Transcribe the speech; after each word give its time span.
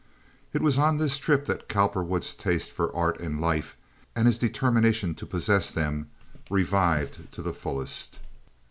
It 0.51 0.63
was 0.63 0.79
on 0.79 0.97
this 0.97 1.19
trip 1.19 1.45
that 1.45 1.69
Cowperwood's 1.69 2.33
taste 2.33 2.71
for 2.71 2.91
art 2.95 3.19
and 3.19 3.39
life 3.39 3.77
and 4.15 4.25
his 4.25 4.39
determination 4.39 5.13
to 5.13 5.27
possess 5.27 5.71
them 5.71 6.09
revived 6.49 7.31
to 7.33 7.43
the 7.43 7.53
fullest. 7.53 8.17